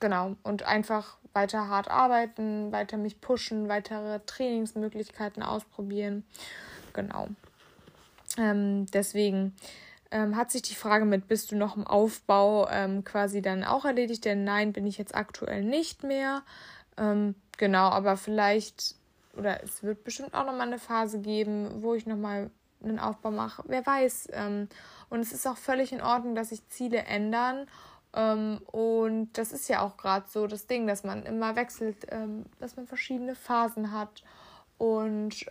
[0.00, 6.24] genau, und einfach weiter hart arbeiten, weiter mich pushen, weitere Trainingsmöglichkeiten ausprobieren.
[6.92, 7.28] Genau.
[8.38, 9.54] Ähm, deswegen
[10.10, 13.84] ähm, hat sich die Frage mit, bist du noch im Aufbau ähm, quasi dann auch
[13.84, 14.24] erledigt?
[14.24, 16.42] Denn nein, bin ich jetzt aktuell nicht mehr.
[16.96, 18.94] Ähm, genau, aber vielleicht,
[19.36, 22.50] oder es wird bestimmt auch nochmal eine Phase geben, wo ich nochmal
[22.82, 23.62] einen Aufbau mache.
[23.66, 24.28] Wer weiß.
[24.32, 24.68] Ähm,
[25.10, 27.66] und es ist auch völlig in Ordnung, dass sich Ziele ändern.
[28.16, 32.46] Ähm, und das ist ja auch gerade so das Ding, dass man immer wechselt, ähm,
[32.58, 34.24] dass man verschiedene Phasen hat.
[34.78, 35.46] Und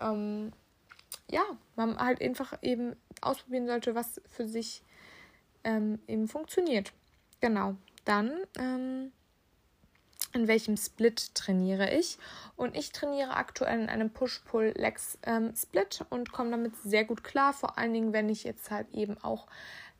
[1.28, 1.44] ja,
[1.76, 4.84] man halt einfach eben ausprobieren sollte, was für sich
[5.64, 6.94] ähm, eben funktioniert.
[7.40, 7.76] Genau.
[8.06, 9.12] Dann, ähm,
[10.34, 12.18] in welchem Split trainiere ich?
[12.56, 17.54] Und ich trainiere aktuell in einem Push-Pull-Legs-Split ähm, und komme damit sehr gut klar.
[17.54, 19.48] Vor allen Dingen, wenn ich jetzt halt eben auch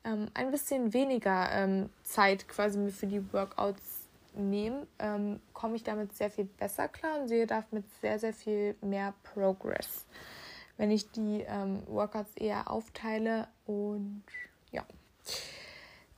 [0.06, 6.16] ähm, ein bisschen weniger ähm, Zeit quasi für die Workouts nehme, ähm, komme ich damit
[6.16, 10.06] sehr viel besser klar und sehe damit sehr, sehr viel mehr Progress
[10.78, 14.24] wenn ich die ähm, Workouts eher aufteile und
[14.72, 14.84] ja.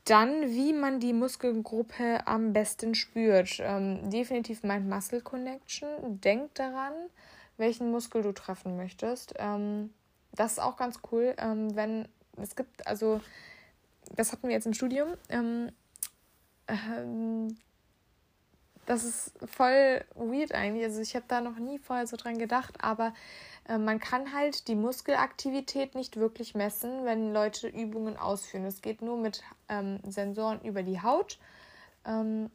[0.06, 3.60] Dann, wie man die Muskelgruppe am besten spürt.
[3.60, 6.22] Ähm, definitiv mein Muscle Connection.
[6.22, 6.94] Denk daran,
[7.58, 9.34] welchen Muskel du treffen möchtest.
[9.38, 9.94] Ähm,
[10.32, 12.08] das ist auch ganz cool, wenn
[12.40, 13.22] es gibt, also
[14.16, 15.10] das hatten wir jetzt im Studium.
[15.30, 15.72] Ähm,
[16.68, 17.58] ähm,
[18.86, 20.84] das ist voll weird eigentlich.
[20.86, 23.14] Also ich habe da noch nie vorher so dran gedacht, aber
[23.68, 28.66] äh, man kann halt die Muskelaktivität nicht wirklich messen, wenn Leute Übungen ausführen.
[28.66, 31.38] Es geht nur mit ähm, Sensoren über die Haut.
[32.06, 32.50] Ähm,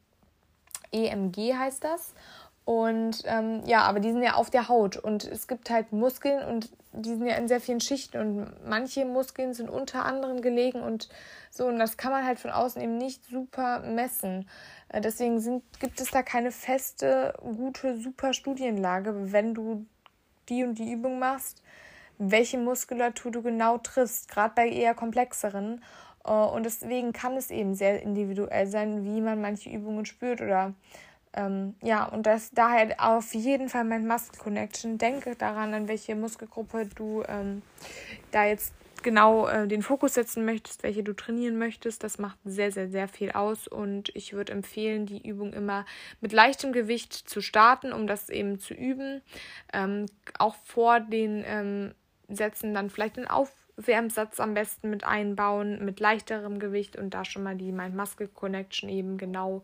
[0.91, 2.15] EMG heißt das.
[2.65, 6.47] Und ähm, ja, aber die sind ja auf der Haut und es gibt halt Muskeln
[6.47, 10.81] und die sind ja in sehr vielen Schichten und manche Muskeln sind unter anderem gelegen
[10.81, 11.09] und
[11.51, 14.49] so und das kann man halt von außen eben nicht super messen.
[14.91, 19.85] Äh, deswegen sind, gibt es da keine feste, gute, super Studienlage, wenn du
[20.49, 21.63] die und die Übung machst,
[22.19, 25.83] welche Muskulatur du genau triffst, gerade bei eher komplexeren.
[26.25, 30.75] Äh, und deswegen kann es eben sehr individuell sein, wie man manche Übungen spürt oder
[31.35, 34.99] ähm, ja, und das daher auf jeden Fall mein Muscle Connection.
[34.99, 37.63] Denke daran, an welche Muskelgruppe du ähm,
[38.31, 42.05] da jetzt genau äh, den Fokus setzen möchtest, welche du trainieren möchtest.
[42.05, 43.67] Das macht sehr, sehr, sehr viel aus.
[43.67, 45.85] Und ich würde empfehlen, die Übung immer
[46.21, 49.23] mit leichtem Gewicht zu starten, um das eben zu üben.
[49.73, 50.07] Ähm,
[50.39, 51.95] auch vor den ähm,
[52.29, 57.43] Sätzen dann vielleicht einen Aufwärmsatz am besten mit einbauen, mit leichterem Gewicht und da schon
[57.43, 59.63] mal die Mind-Muscle-Connection eben genau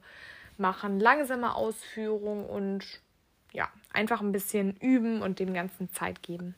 [0.59, 1.01] machen.
[1.01, 3.01] Langsame Ausführung und
[3.53, 6.55] ja, einfach ein bisschen üben und dem Ganzen Zeit geben.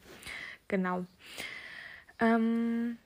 [0.68, 1.04] Genau.
[2.18, 2.98] Ähm,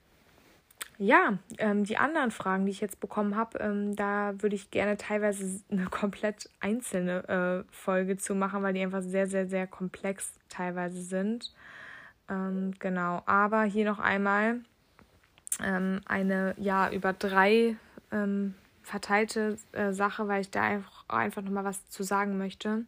[0.99, 4.97] ja, ähm, die anderen Fragen, die ich jetzt bekommen habe, ähm, da würde ich gerne
[4.97, 10.35] teilweise eine komplett einzelne äh, Folge zu machen, weil die einfach sehr, sehr, sehr komplex
[10.49, 11.53] teilweise sind.
[12.29, 14.61] Ähm, genau, aber hier noch einmal
[15.63, 17.77] ähm, eine, ja, über drei
[18.13, 22.85] ähm, verteilte äh, Sache, weil ich da einfach, einfach nochmal was zu sagen möchte.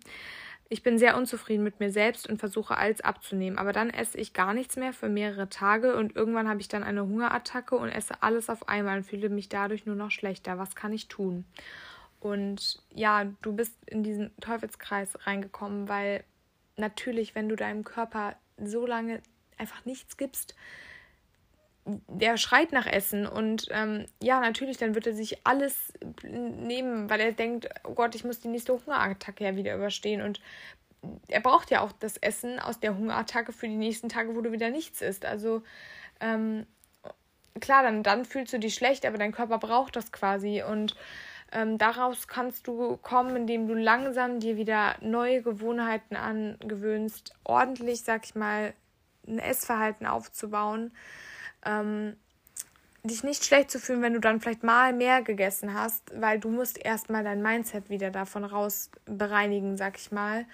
[0.69, 4.33] Ich bin sehr unzufrieden mit mir selbst und versuche alles abzunehmen, aber dann esse ich
[4.33, 8.23] gar nichts mehr für mehrere Tage und irgendwann habe ich dann eine Hungerattacke und esse
[8.23, 10.59] alles auf einmal und fühle mich dadurch nur noch schlechter.
[10.59, 11.45] Was kann ich tun?
[12.19, 16.25] Und ja, du bist in diesen Teufelskreis reingekommen, weil
[16.77, 19.23] natürlich, wenn du deinem Körper so lange
[19.59, 20.57] einfach nichts gibst,
[21.87, 25.93] der schreit nach Essen und ähm, ja, natürlich, dann wird er sich alles
[26.25, 30.41] nehmen, weil er denkt, oh Gott, ich muss die nächste Hungerattacke ja wieder überstehen und
[31.29, 34.51] er braucht ja auch das Essen aus der Hungerattacke für die nächsten Tage, wo du
[34.51, 35.25] wieder nichts isst.
[35.25, 35.63] Also
[36.21, 36.67] ähm,
[37.61, 40.97] klar, dann, dann fühlst du dich schlecht, aber dein Körper braucht das quasi und
[41.53, 48.25] ähm, daraus kannst du kommen, indem du langsam dir wieder neue Gewohnheiten angewöhnst, ordentlich, sag
[48.25, 48.75] ich mal,
[49.29, 50.91] ein Essverhalten aufzubauen
[51.67, 52.17] ähm,
[53.07, 56.49] dich nicht schlecht zu fühlen, wenn du dann vielleicht mal mehr gegessen hast, weil du
[56.51, 60.45] musst erstmal dein Mindset wieder davon raus bereinigen, sag ich mal.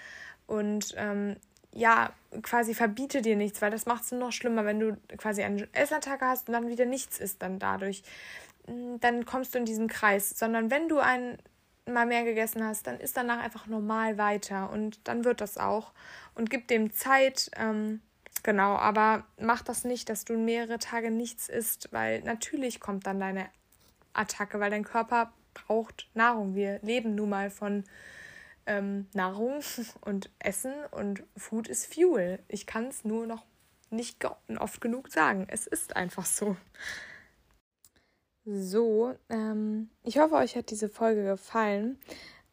[0.47, 1.37] Und ähm,
[1.73, 5.67] ja, quasi verbiete dir nichts, weil das macht es noch schlimmer, wenn du quasi einen
[5.73, 8.03] Essattacke hast und dann wieder nichts isst dann dadurch.
[8.67, 10.31] Mm, dann kommst du in diesen Kreis.
[10.31, 11.39] Sondern wenn du einen
[11.87, 15.93] mal mehr gegessen hast, dann ist danach einfach normal weiter und dann wird das auch.
[16.35, 17.51] Und gib dem Zeit.
[17.57, 18.01] Ähm,
[18.43, 23.21] Genau, aber mach das nicht, dass du mehrere Tage nichts isst, weil natürlich kommt dann
[23.21, 23.49] deine
[24.13, 26.55] Attacke, weil dein Körper braucht Nahrung.
[26.55, 27.85] Wir leben nun mal von
[28.67, 29.61] ähm, Nahrung
[30.01, 32.41] und Essen und Food is Fuel.
[32.49, 33.45] Ich kann es nur noch
[33.91, 34.25] nicht
[34.59, 35.47] oft genug sagen.
[35.49, 36.57] Es ist einfach so.
[38.45, 42.01] So, ähm, ich hoffe, euch hat diese Folge gefallen.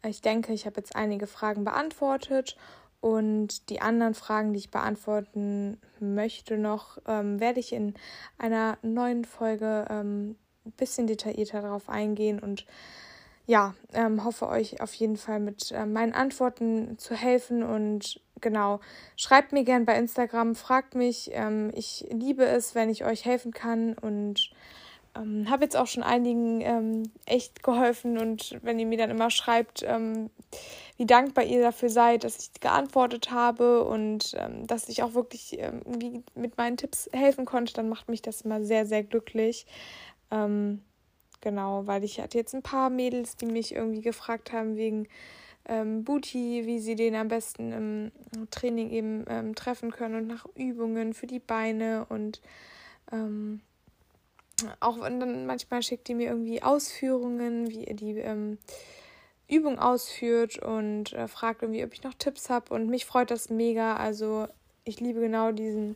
[0.06, 2.58] Ich denke, ich habe jetzt einige Fragen beantwortet
[3.02, 7.94] und die anderen Fragen, die ich beantworten möchte noch, ähm, werde ich in
[8.38, 10.36] einer neuen Folge ähm,
[10.66, 12.66] ein bisschen detaillierter darauf eingehen und
[13.46, 18.80] ja, ähm, hoffe euch auf jeden Fall mit äh, meinen Antworten zu helfen und genau,
[19.16, 21.32] schreibt mir gern bei Instagram, fragt mich.
[21.34, 24.52] Ähm, ich liebe es, wenn ich euch helfen kann und
[25.16, 29.32] ähm, habe jetzt auch schon einigen ähm, echt geholfen und wenn ihr mir dann immer
[29.32, 30.30] schreibt, ähm,
[31.00, 35.58] wie dankbar ihr dafür seid, dass ich geantwortet habe und ähm, dass ich auch wirklich
[35.58, 35.82] ähm,
[36.36, 39.66] mit meinen Tipps helfen konnte, dann macht mich das immer sehr, sehr glücklich.
[40.30, 40.82] Ähm,
[41.40, 45.08] genau, weil ich hatte jetzt ein paar Mädels, die mich irgendwie gefragt haben wegen
[45.70, 48.12] ähm, Booty, wie sie den am besten im
[48.52, 52.42] Training eben ähm, treffen können und nach Übungen für die Beine und
[53.14, 53.62] ähm,
[54.82, 58.58] auch wenn dann manchmal schickt die mir irgendwie Ausführungen, wie ihr die ähm,
[59.50, 62.74] Übung ausführt und äh, fragt irgendwie, ob ich noch Tipps habe.
[62.74, 63.96] Und mich freut das mega.
[63.96, 64.48] Also
[64.84, 65.96] ich liebe genau diesen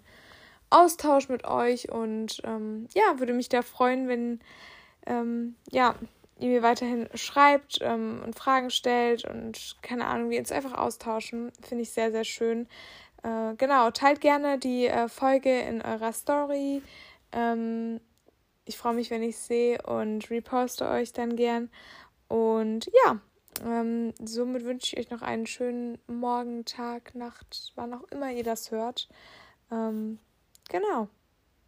[0.70, 4.40] Austausch mit euch und ähm, ja, würde mich da freuen, wenn
[5.06, 5.96] ähm, ja,
[6.40, 11.52] ihr mir weiterhin schreibt ähm, und Fragen stellt und keine Ahnung, wir uns einfach austauschen.
[11.62, 12.68] Finde ich sehr, sehr schön.
[13.22, 16.82] Äh, genau, teilt gerne die äh, Folge in eurer Story.
[17.32, 18.00] Ähm,
[18.66, 21.70] ich freue mich, wenn ich sehe und reposte euch dann gern.
[22.28, 23.20] Und ja,
[23.64, 28.44] ähm, somit wünsche ich euch noch einen schönen Morgen, Tag, Nacht, wann auch immer ihr
[28.44, 29.10] das hört.
[29.72, 30.20] Ähm,
[30.70, 31.08] genau.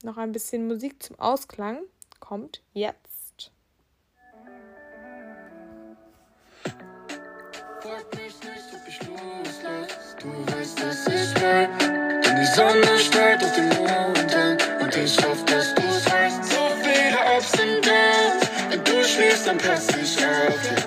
[0.03, 1.79] Noch ein bisschen Musik zum Ausklang
[2.19, 3.51] kommt jetzt.
[10.19, 11.69] Du weißt, dass ich will,
[12.21, 15.85] denn die Sonne strahlt auf den Mond an und ich hoffe, dass du
[17.37, 18.49] Ups and Downs.
[18.69, 20.84] Wenn du schläfst, dann pass ich auf.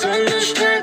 [0.00, 0.77] Wenn die Sonne strahlt.